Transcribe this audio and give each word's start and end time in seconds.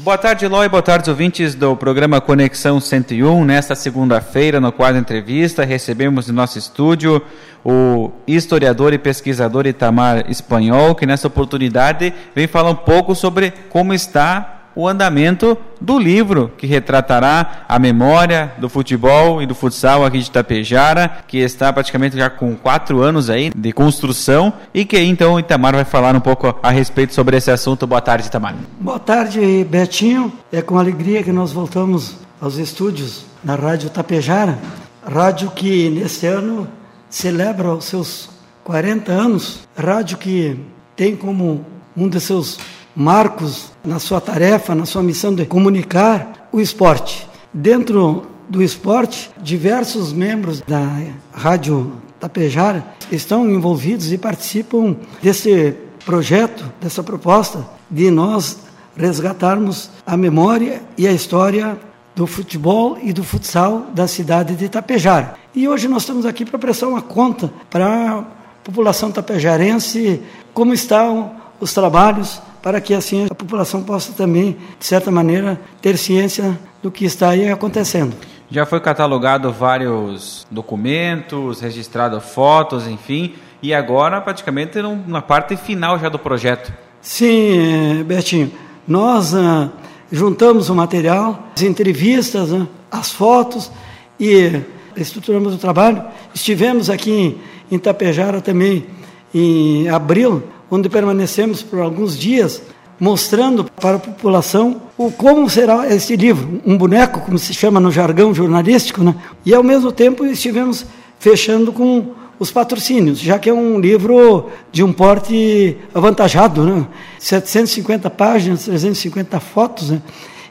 Boa 0.00 0.16
tarde, 0.16 0.44
Eloy. 0.44 0.68
Boa 0.68 0.80
tarde, 0.80 1.10
ouvintes 1.10 1.56
do 1.56 1.74
programa 1.74 2.20
Conexão 2.20 2.78
101. 2.78 3.44
Nesta 3.44 3.74
segunda-feira, 3.74 4.60
no 4.60 4.70
quadro 4.70 5.00
Entrevista, 5.00 5.64
recebemos 5.64 6.28
em 6.28 6.32
nosso 6.32 6.56
estúdio 6.56 7.20
o 7.64 8.12
historiador 8.24 8.92
e 8.92 8.98
pesquisador 8.98 9.66
Itamar 9.66 10.30
Espanhol, 10.30 10.94
que 10.94 11.04
nessa 11.04 11.26
oportunidade 11.26 12.14
vem 12.32 12.46
falar 12.46 12.70
um 12.70 12.76
pouco 12.76 13.12
sobre 13.12 13.52
como 13.70 13.92
está 13.92 14.57
o 14.78 14.86
andamento 14.86 15.58
do 15.80 15.98
livro 15.98 16.52
que 16.56 16.64
retratará 16.64 17.64
a 17.68 17.80
memória 17.80 18.52
do 18.58 18.68
futebol 18.68 19.42
e 19.42 19.46
do 19.46 19.52
futsal 19.52 20.04
aqui 20.04 20.20
de 20.20 20.28
Itapejara, 20.28 21.24
que 21.26 21.38
está 21.38 21.72
praticamente 21.72 22.16
já 22.16 22.30
com 22.30 22.54
quatro 22.54 23.02
anos 23.02 23.28
aí 23.28 23.50
de 23.56 23.72
construção 23.72 24.52
e 24.72 24.84
que 24.84 24.96
então 25.00 25.34
o 25.34 25.40
Itamar 25.40 25.74
vai 25.74 25.84
falar 25.84 26.14
um 26.14 26.20
pouco 26.20 26.56
a 26.62 26.70
respeito 26.70 27.12
sobre 27.12 27.36
esse 27.36 27.50
assunto. 27.50 27.88
Boa 27.88 28.00
tarde, 28.00 28.28
Itamar. 28.28 28.54
Boa 28.78 29.00
tarde, 29.00 29.66
Betinho. 29.68 30.32
É 30.52 30.62
com 30.62 30.78
alegria 30.78 31.24
que 31.24 31.32
nós 31.32 31.50
voltamos 31.50 32.14
aos 32.40 32.56
estúdios 32.56 33.24
na 33.42 33.56
Rádio 33.56 33.90
Tapejara, 33.90 34.60
rádio 35.04 35.50
que 35.50 35.90
neste 35.90 36.24
ano 36.28 36.68
celebra 37.10 37.74
os 37.74 37.84
seus 37.84 38.30
40 38.62 39.10
anos, 39.10 39.66
rádio 39.76 40.18
que 40.18 40.56
tem 40.94 41.16
como 41.16 41.66
um 41.96 42.06
dos 42.06 42.22
seus 42.22 42.60
marcos 42.98 43.70
na 43.84 44.00
sua 44.00 44.20
tarefa, 44.20 44.74
na 44.74 44.84
sua 44.84 45.04
missão 45.04 45.32
de 45.32 45.46
comunicar 45.46 46.48
o 46.50 46.60
esporte. 46.60 47.28
Dentro 47.54 48.26
do 48.48 48.60
esporte, 48.60 49.30
diversos 49.40 50.12
membros 50.12 50.60
da 50.62 50.84
Rádio 51.32 51.92
Tapejara 52.18 52.84
estão 53.12 53.48
envolvidos 53.48 54.12
e 54.12 54.18
participam 54.18 54.96
desse 55.22 55.76
projeto, 56.04 56.64
dessa 56.80 57.00
proposta 57.00 57.64
de 57.88 58.10
nós 58.10 58.58
resgatarmos 58.96 59.90
a 60.04 60.16
memória 60.16 60.82
e 60.96 61.06
a 61.06 61.12
história 61.12 61.78
do 62.16 62.26
futebol 62.26 62.98
e 63.00 63.12
do 63.12 63.22
futsal 63.22 63.86
da 63.94 64.08
cidade 64.08 64.56
de 64.56 64.68
Tapejara. 64.68 65.34
E 65.54 65.68
hoje 65.68 65.86
nós 65.86 66.02
estamos 66.02 66.26
aqui 66.26 66.44
para 66.44 66.58
prestar 66.58 66.88
uma 66.88 67.00
conta 67.00 67.48
para 67.70 68.18
a 68.18 68.24
população 68.64 69.12
tapejarense 69.12 70.20
como 70.52 70.74
estão 70.74 71.36
os 71.60 71.72
trabalhos 71.72 72.42
para 72.62 72.80
que 72.80 72.94
assim 72.94 73.26
a 73.30 73.34
população 73.34 73.82
possa 73.82 74.12
também, 74.12 74.56
de 74.78 74.86
certa 74.86 75.10
maneira, 75.10 75.60
ter 75.80 75.96
ciência 75.96 76.58
do 76.82 76.90
que 76.90 77.04
está 77.04 77.30
aí 77.30 77.48
acontecendo. 77.48 78.14
Já 78.50 78.64
foi 78.64 78.80
catalogado 78.80 79.52
vários 79.52 80.46
documentos, 80.50 81.60
registrado 81.60 82.20
fotos, 82.20 82.86
enfim, 82.86 83.34
e 83.62 83.74
agora 83.74 84.20
praticamente 84.20 84.78
na 85.06 85.20
parte 85.20 85.56
final 85.56 85.98
já 85.98 86.08
do 86.08 86.18
projeto. 86.18 86.72
Sim, 87.00 88.02
Betinho. 88.04 88.50
Nós 88.86 89.34
ah, 89.34 89.68
juntamos 90.10 90.70
o 90.70 90.74
material, 90.74 91.48
as 91.54 91.62
entrevistas, 91.62 92.52
ah, 92.52 92.66
as 92.90 93.10
fotos 93.12 93.70
e 94.18 94.62
estruturamos 94.96 95.54
o 95.54 95.58
trabalho. 95.58 96.02
Estivemos 96.34 96.88
aqui 96.88 97.38
em 97.70 97.76
Itapejara 97.76 98.40
também 98.40 98.86
em 99.34 99.88
abril 99.88 100.42
onde 100.70 100.88
permanecemos 100.88 101.62
por 101.62 101.80
alguns 101.80 102.18
dias 102.18 102.62
mostrando 103.00 103.64
para 103.64 103.96
a 103.96 104.00
população 104.00 104.82
o 104.96 105.10
como 105.12 105.48
será 105.48 105.86
esse 105.92 106.16
livro, 106.16 106.60
um 106.66 106.76
boneco, 106.76 107.20
como 107.20 107.38
se 107.38 107.54
chama 107.54 107.78
no 107.78 107.92
jargão 107.92 108.34
jornalístico, 108.34 109.04
né? 109.04 109.14
E 109.46 109.54
ao 109.54 109.62
mesmo 109.62 109.92
tempo 109.92 110.26
estivemos 110.26 110.84
fechando 111.18 111.72
com 111.72 112.12
os 112.38 112.50
patrocínios, 112.50 113.18
já 113.18 113.38
que 113.38 113.48
é 113.48 113.52
um 113.52 113.78
livro 113.78 114.48
de 114.72 114.82
um 114.82 114.92
porte 114.92 115.76
avantajado, 115.94 116.64
né? 116.64 116.86
750 117.18 118.10
páginas, 118.10 118.64
350 118.64 119.38
fotos, 119.40 119.90
né? 119.90 120.02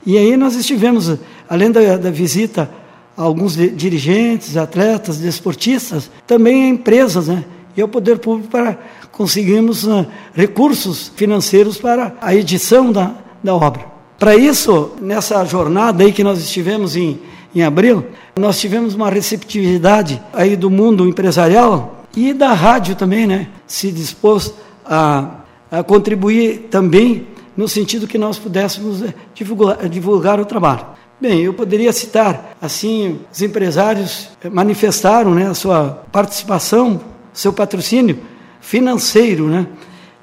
E 0.06 0.18
aí 0.18 0.38
nós 0.38 0.56
estivemos, 0.56 1.18
além 1.50 1.70
da, 1.70 1.98
da 1.98 2.10
visita 2.10 2.70
a 3.18 3.24
alguns 3.24 3.56
dirigentes, 3.56 4.56
atletas, 4.56 5.18
desportistas, 5.18 6.10
também 6.26 6.64
a 6.64 6.68
empresas, 6.70 7.28
né? 7.28 7.44
E 7.78 7.82
ao 7.82 7.88
poder 7.88 8.18
público 8.18 8.50
para 8.50 8.78
conseguirmos 9.12 9.86
uh, 9.86 10.06
recursos 10.34 11.12
financeiros 11.16 11.78
para 11.78 12.16
a 12.20 12.36
edição 12.36 12.92
da, 12.92 13.14
da 13.44 13.54
obra. 13.56 13.86
Para 14.18 14.36
isso, 14.36 14.94
nessa 15.00 15.46
jornada 15.46 16.04
aí 16.04 16.12
que 16.12 16.24
nós 16.24 16.40
estivemos 16.40 16.96
em, 16.96 17.20
em 17.54 17.62
abril, 17.62 18.04
nós 18.36 18.60
tivemos 18.60 18.96
uma 18.96 19.10
receptividade 19.10 20.22
aí 20.34 20.56
do 20.56 20.72
mundo 20.72 21.08
empresarial 21.08 22.04
e 22.16 22.34
da 22.34 22.52
rádio 22.54 22.96
também, 22.96 23.28
né? 23.28 23.48
Se 23.68 23.92
dispôs 23.92 24.54
a, 24.84 25.42
a 25.70 25.84
contribuir 25.84 26.68
também 26.72 27.28
no 27.56 27.68
sentido 27.68 28.08
que 28.08 28.18
nós 28.18 28.40
pudéssemos 28.40 29.04
eh, 29.04 29.14
divulgar, 29.34 29.90
divulgar 29.90 30.40
o 30.40 30.46
trabalho. 30.46 30.86
Bem, 31.20 31.42
eu 31.42 31.54
poderia 31.54 31.92
citar, 31.92 32.56
assim, 32.62 33.20
os 33.32 33.42
empresários 33.42 34.30
manifestaram 34.52 35.34
né, 35.34 35.48
a 35.48 35.56
sua 35.56 36.04
participação, 36.12 37.02
seu 37.38 37.54
patrocínio 37.54 38.20
financeiro, 38.60 39.48
né? 39.48 39.68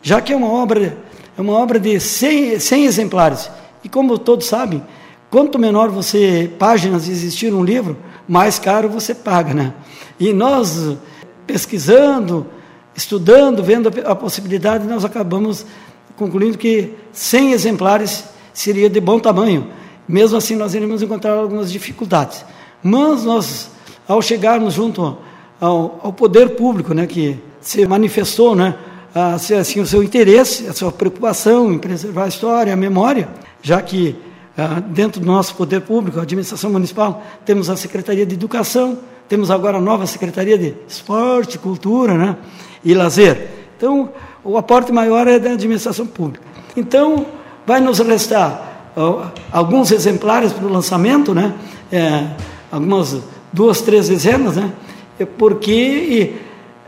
já 0.02 0.20
que 0.20 0.32
é 0.32 0.36
uma 0.36 0.48
obra, 0.48 0.98
é 1.38 1.40
uma 1.40 1.52
obra 1.52 1.78
de 1.78 2.00
100, 2.00 2.58
100 2.58 2.84
exemplares. 2.86 3.48
E 3.84 3.88
como 3.88 4.18
todos 4.18 4.48
sabem, 4.48 4.82
quanto 5.30 5.56
menor 5.56 5.90
você 5.90 6.50
páginas 6.58 7.08
existir 7.08 7.54
um 7.54 7.62
livro, 7.62 7.96
mais 8.26 8.58
caro 8.58 8.88
você 8.88 9.14
paga. 9.14 9.54
Né? 9.54 9.72
E 10.18 10.32
nós, 10.32 10.96
pesquisando, 11.46 12.48
estudando, 12.96 13.62
vendo 13.62 13.92
a 14.04 14.16
possibilidade, 14.16 14.84
nós 14.84 15.04
acabamos 15.04 15.64
concluindo 16.16 16.58
que 16.58 16.94
100 17.12 17.52
exemplares 17.52 18.24
seria 18.52 18.90
de 18.90 19.00
bom 19.00 19.20
tamanho. 19.20 19.68
Mesmo 20.08 20.36
assim, 20.36 20.56
nós 20.56 20.74
iremos 20.74 21.00
encontrar 21.00 21.34
algumas 21.34 21.70
dificuldades. 21.70 22.44
Mas 22.82 23.22
nós, 23.22 23.70
ao 24.08 24.20
chegarmos 24.20 24.74
junto 24.74 25.16
ao, 25.64 26.00
ao 26.02 26.12
poder 26.12 26.50
público, 26.50 26.92
né, 26.92 27.06
que 27.06 27.38
se 27.58 27.86
manifestou, 27.86 28.54
né, 28.54 28.74
assim, 29.58 29.80
o 29.80 29.86
seu 29.86 30.02
interesse, 30.02 30.66
a 30.66 30.74
sua 30.74 30.92
preocupação 30.92 31.72
em 31.72 31.78
preservar 31.78 32.24
a 32.24 32.28
história, 32.28 32.72
a 32.72 32.76
memória, 32.76 33.28
já 33.62 33.80
que 33.80 34.14
ah, 34.58 34.82
dentro 34.86 35.20
do 35.20 35.26
nosso 35.26 35.54
poder 35.54 35.80
público, 35.80 36.18
a 36.18 36.22
administração 36.22 36.70
municipal, 36.70 37.22
temos 37.46 37.70
a 37.70 37.76
Secretaria 37.76 38.26
de 38.26 38.34
Educação, 38.34 38.98
temos 39.26 39.50
agora 39.50 39.78
a 39.78 39.80
nova 39.80 40.06
Secretaria 40.06 40.58
de 40.58 40.74
Esporte, 40.86 41.58
Cultura 41.58 42.12
né, 42.12 42.36
e 42.84 42.92
Lazer. 42.92 43.48
Então, 43.76 44.10
o 44.44 44.58
aporte 44.58 44.92
maior 44.92 45.26
é 45.26 45.38
da 45.38 45.52
administração 45.52 46.06
pública. 46.06 46.44
Então, 46.76 47.24
vai 47.66 47.80
nos 47.80 48.00
restar 48.00 48.92
uh, 48.94 49.32
alguns 49.50 49.90
exemplares 49.90 50.52
para 50.52 50.66
o 50.66 50.70
lançamento, 50.70 51.34
né, 51.34 51.54
é, 51.90 52.26
algumas 52.70 53.16
duas, 53.50 53.80
três 53.80 54.10
dezenas, 54.10 54.56
né, 54.56 54.70
porque 55.38 56.32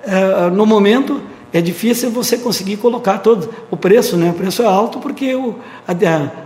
é, 0.04 0.50
no 0.50 0.64
momento 0.64 1.20
é 1.52 1.60
difícil 1.60 2.10
você 2.10 2.36
conseguir 2.38 2.76
colocar 2.76 3.18
todo 3.18 3.48
o 3.70 3.76
preço, 3.76 4.16
né? 4.16 4.30
O 4.30 4.34
preço 4.34 4.62
é 4.62 4.66
alto 4.66 4.98
porque 4.98 5.34
o, 5.34 5.56
a, 5.86 5.92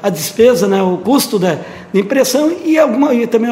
a 0.06 0.10
despesa, 0.10 0.68
né? 0.68 0.82
O 0.82 0.98
custo 0.98 1.38
da, 1.38 1.58
impressão 1.92 2.52
e 2.64 2.78
alguma 2.78 3.12
e 3.12 3.26
também 3.26 3.50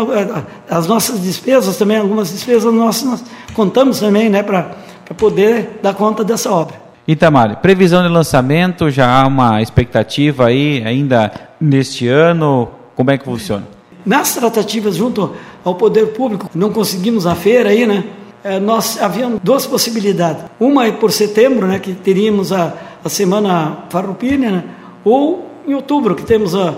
as 0.70 0.86
nossas 0.86 1.20
despesas 1.20 1.76
também 1.76 1.96
algumas 1.96 2.30
despesas 2.30 2.72
nossas 2.72 3.04
nós 3.04 3.24
contamos 3.54 3.98
também, 3.98 4.28
né? 4.28 4.42
Para 4.42 4.70
poder 5.16 5.80
dar 5.82 5.94
conta 5.94 6.22
dessa 6.22 6.50
obra. 6.50 6.76
Itamar, 7.06 7.56
previsão 7.60 8.02
de 8.02 8.08
lançamento, 8.08 8.90
já 8.90 9.22
há 9.22 9.26
uma 9.26 9.62
expectativa 9.62 10.46
aí 10.46 10.82
ainda 10.84 11.32
neste 11.58 12.06
ano, 12.06 12.68
como 12.94 13.10
é 13.10 13.16
que 13.16 13.24
funciona? 13.24 13.66
Nas 14.04 14.34
tratativas 14.34 14.96
junto 14.96 15.34
ao 15.64 15.74
poder 15.74 16.08
público, 16.08 16.50
não 16.54 16.70
conseguimos 16.70 17.26
a 17.26 17.34
feira 17.34 17.70
aí, 17.70 17.86
né? 17.86 18.04
É, 18.44 18.60
nós 18.60 19.00
haviam 19.02 19.40
duas 19.42 19.66
possibilidades. 19.66 20.44
Uma 20.60 20.86
é 20.86 20.92
por 20.92 21.10
setembro, 21.10 21.66
né, 21.66 21.78
que 21.78 21.92
teríamos 21.92 22.52
a, 22.52 22.72
a 23.04 23.08
semana 23.08 23.84
farroupilha, 23.90 24.50
né, 24.50 24.64
ou 25.04 25.50
em 25.66 25.74
outubro, 25.74 26.14
que 26.14 26.24
temos 26.24 26.54
a 26.54 26.74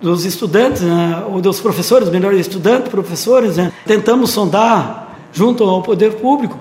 dos 0.00 0.24
estudantes, 0.24 0.82
né, 0.82 1.24
ou 1.28 1.40
dos 1.40 1.60
professores, 1.60 2.08
melhor 2.08 2.32
estudantes, 2.34 2.88
professores, 2.88 3.56
né, 3.56 3.72
tentamos 3.84 4.30
sondar 4.30 5.16
junto 5.32 5.64
ao 5.64 5.82
poder 5.82 6.14
público 6.14 6.58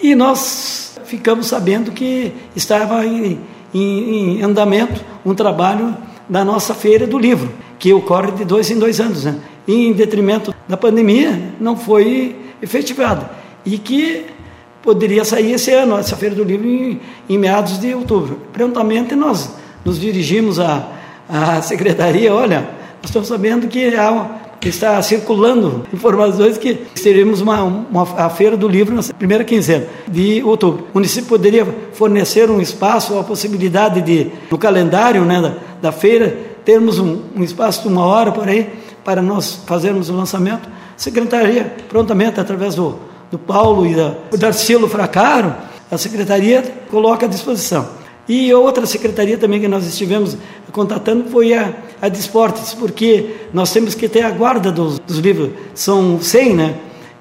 e 0.00 0.14
nós 0.14 0.98
ficamos 1.04 1.46
sabendo 1.46 1.92
que 1.92 2.32
estava 2.56 3.04
em, 3.04 3.38
em, 3.74 4.38
em 4.38 4.42
andamento 4.42 5.04
um 5.24 5.34
trabalho 5.34 5.94
da 6.28 6.44
nossa 6.44 6.74
feira 6.74 7.06
do 7.06 7.18
livro, 7.18 7.52
que 7.78 7.92
ocorre 7.92 8.32
de 8.32 8.44
dois 8.44 8.70
em 8.70 8.78
dois 8.78 9.00
anos, 9.00 9.24
né, 9.24 9.36
e 9.66 9.88
em 9.88 9.92
detrimento 9.92 10.54
da 10.66 10.76
pandemia 10.76 11.38
não 11.60 11.76
foi 11.76 12.36
efetivado 12.62 13.41
e 13.64 13.78
que 13.78 14.26
poderia 14.82 15.24
sair 15.24 15.52
esse 15.52 15.70
ano, 15.70 15.96
essa 15.96 16.16
Feira 16.16 16.34
do 16.34 16.42
Livro, 16.42 16.66
em, 16.66 17.00
em 17.28 17.38
meados 17.38 17.78
de 17.78 17.94
outubro. 17.94 18.40
Prontamente 18.52 19.14
nós 19.14 19.54
nos 19.84 19.98
dirigimos 19.98 20.58
à, 20.58 20.88
à 21.28 21.62
secretaria, 21.62 22.34
olha, 22.34 22.60
nós 23.00 23.06
estamos 23.06 23.28
sabendo 23.28 23.68
que 23.68 23.94
há, 23.94 24.40
está 24.68 25.00
circulando 25.02 25.84
informações 25.92 26.58
que 26.58 26.74
teremos 26.74 27.40
uma, 27.40 27.62
uma, 27.62 28.02
a 28.16 28.28
Feira 28.28 28.56
do 28.56 28.68
Livro 28.68 28.94
na 28.94 29.02
primeira 29.14 29.44
quinzena 29.44 29.86
de 30.06 30.42
outubro. 30.42 30.86
O 30.92 30.94
município 30.94 31.28
poderia 31.28 31.66
fornecer 31.92 32.50
um 32.50 32.60
espaço, 32.60 33.18
a 33.18 33.24
possibilidade 33.24 34.00
de, 34.02 34.30
no 34.50 34.58
calendário 34.58 35.24
né, 35.24 35.40
da, 35.40 35.54
da 35.80 35.92
feira, 35.92 36.36
termos 36.64 36.98
um, 36.98 37.22
um 37.34 37.42
espaço 37.42 37.82
de 37.82 37.88
uma 37.88 38.04
hora 38.04 38.30
por 38.30 38.48
aí 38.48 38.68
para 39.04 39.20
nós 39.20 39.62
fazermos 39.66 40.08
o 40.08 40.14
lançamento. 40.14 40.68
Secretaria, 40.96 41.74
prontamente, 41.88 42.38
através 42.38 42.76
do, 42.76 42.96
do 43.32 43.38
Paulo 43.38 43.86
e 43.86 43.94
da, 43.94 44.14
do 44.30 44.36
Darcilo 44.36 44.86
Fracaro, 44.86 45.54
a 45.90 45.96
secretaria 45.96 46.62
coloca 46.90 47.24
à 47.24 47.28
disposição. 47.28 47.88
E 48.28 48.52
outra 48.52 48.84
secretaria 48.86 49.38
também 49.38 49.58
que 49.58 49.66
nós 49.66 49.86
estivemos 49.86 50.36
contatando 50.70 51.28
foi 51.30 51.54
a, 51.54 51.74
a 52.00 52.08
de 52.08 52.18
esportes, 52.18 52.74
porque 52.74 53.34
nós 53.52 53.72
temos 53.72 53.94
que 53.94 54.08
ter 54.08 54.22
a 54.22 54.30
guarda 54.30 54.70
dos, 54.70 54.98
dos 54.98 55.18
livros, 55.18 55.50
são 55.74 56.20
100, 56.20 56.54
né? 56.54 56.74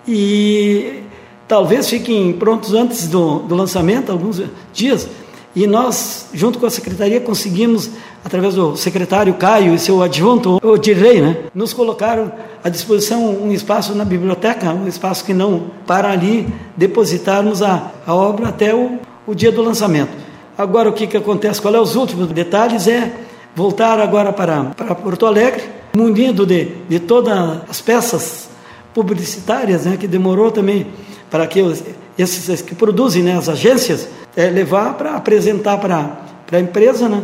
E 0.08 1.02
talvez 1.48 1.90
fiquem 1.90 2.34
prontos 2.34 2.74
antes 2.74 3.08
do, 3.08 3.40
do 3.40 3.56
lançamento, 3.56 4.12
alguns 4.12 4.42
dias, 4.74 5.08
e 5.56 5.68
nós, 5.68 6.28
junto 6.34 6.60
com 6.60 6.66
a 6.66 6.70
secretaria, 6.70 7.20
conseguimos, 7.20 7.90
através 8.24 8.56
do 8.56 8.78
secretário 8.78 9.34
Caio 9.34 9.74
e 9.74 9.80
seu 9.80 10.02
adjunto, 10.02 10.60
o 10.64 10.78
Dirley, 10.78 11.22
né, 11.22 11.38
nos 11.54 11.74
colocaram 11.74 12.32
à 12.64 12.70
disposição 12.70 13.30
um 13.30 13.52
espaço 13.52 13.94
na 13.94 14.06
biblioteca, 14.06 14.72
um 14.72 14.88
espaço 14.88 15.26
que 15.26 15.34
não, 15.34 15.64
para 15.86 16.10
ali 16.10 16.48
depositarmos 16.78 17.62
a, 17.62 17.92
a 18.08 18.16
obra 18.16 18.48
até 18.48 18.74
o, 18.74 19.00
o 19.28 19.36
dia 19.36 19.52
do 19.52 19.62
lançamento. 19.62 20.12
Agora, 20.58 20.90
o 20.90 20.94
que, 20.94 21.06
que 21.06 21.18
acontece? 21.18 21.62
Qual 21.62 21.76
é 21.76 21.80
os 21.80 21.96
últimos 21.96 22.28
detalhes? 22.28 22.88
É 22.88 23.12
voltar 23.54 24.00
agora 24.00 24.32
para, 24.32 24.66
para 24.66 24.96
Porto 24.96 25.26
Alegre, 25.26 25.64
munido 25.94 26.46
de, 26.46 26.66
de 26.88 27.00
todas 27.00 27.60
as 27.70 27.82
peças 27.82 28.50
publicitárias, 28.94 29.86
né, 29.86 29.98
que 29.98 30.08
demorou 30.08 30.50
também 30.50 30.88
para 31.30 31.46
que 31.48 31.62
os, 31.62 31.84
esses 32.18 32.62
que 32.62 32.76
produzem, 32.76 33.24
né, 33.24 33.38
as 33.38 33.50
agências, 33.50 34.08
é, 34.36 34.50
levar 34.50 34.94
para 34.96 35.16
apresentar 35.16 35.78
para, 35.78 36.18
para 36.46 36.58
a 36.58 36.62
empresa, 36.62 37.08
né? 37.08 37.24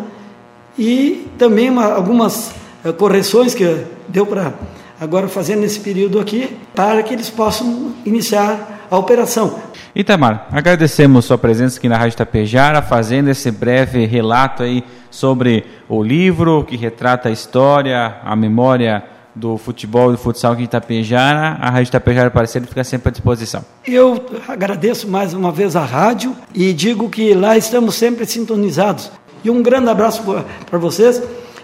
E 0.77 1.27
também 1.37 1.69
uma, 1.69 1.93
algumas 1.93 2.51
é, 2.83 2.91
correções 2.91 3.53
que 3.53 3.85
deu 4.07 4.25
para 4.25 4.53
agora 4.99 5.27
fazer 5.27 5.55
nesse 5.55 5.79
período 5.79 6.19
aqui, 6.19 6.57
para 6.73 7.01
que 7.03 7.13
eles 7.13 7.29
possam 7.29 7.93
iniciar 8.05 8.85
a 8.89 8.97
operação. 8.97 9.59
Itamar, 9.95 10.47
agradecemos 10.51 11.25
sua 11.25 11.37
presença 11.37 11.77
aqui 11.77 11.89
na 11.89 11.97
Rádio 11.97 12.17
Tapejara, 12.17 12.81
fazendo 12.81 13.29
esse 13.29 13.51
breve 13.51 14.05
relato 14.05 14.63
aí 14.63 14.83
sobre 15.09 15.65
o 15.89 16.03
livro 16.03 16.63
que 16.63 16.75
retrata 16.75 17.29
a 17.29 17.31
história, 17.31 18.17
a 18.23 18.35
memória 18.35 19.03
do 19.37 19.57
futebol 19.57 20.11
do 20.11 20.17
futsal 20.17 20.53
aqui 20.53 20.63
em 20.63 20.65
Itapejara, 20.65 21.57
a 21.61 21.69
Rádio 21.69 21.89
Itapejara 21.89 22.31
Parceiro 22.31 22.67
fica 22.67 22.83
sempre 22.83 23.09
à 23.09 23.11
disposição. 23.11 23.63
Eu 23.85 24.25
agradeço 24.47 25.07
mais 25.07 25.33
uma 25.33 25.51
vez 25.51 25.75
a 25.75 25.85
rádio 25.85 26.35
e 26.53 26.73
digo 26.73 27.09
que 27.09 27.33
lá 27.33 27.55
estamos 27.57 27.95
sempre 27.95 28.25
sintonizados. 28.25 29.11
E 29.43 29.49
um 29.49 29.61
grande 29.61 29.89
abraço 29.89 30.23
para 30.65 30.79
vocês 30.79 31.21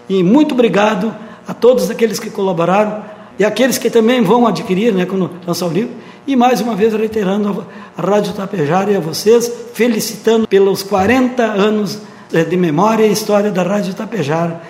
e 0.08 0.22
muito 0.22 0.54
obrigado 0.54 1.14
a 1.46 1.52
todos 1.52 1.90
aqueles 1.90 2.18
que 2.18 2.30
colaboraram 2.30 3.02
e 3.38 3.44
aqueles 3.44 3.78
que 3.78 3.90
também 3.90 4.22
vão 4.22 4.46
adquirir, 4.46 4.92
né, 4.94 5.04
quando 5.04 5.30
lançar 5.46 5.66
o 5.66 5.72
livro. 5.72 5.92
E 6.26 6.36
mais 6.36 6.60
uma 6.60 6.74
vez 6.74 6.94
reiterando 6.94 7.66
a 7.96 8.00
Rádio 8.00 8.32
Tapejara 8.32 8.90
e 8.90 8.96
a 8.96 9.00
vocês, 9.00 9.50
felicitando 9.74 10.48
pelos 10.48 10.82
40 10.82 11.42
anos 11.42 11.98
eh, 12.32 12.44
de 12.44 12.56
memória 12.56 13.04
e 13.04 13.12
história 13.12 13.50
da 13.50 13.62
Rádio 13.62 13.92
Tapejara. 13.92 14.62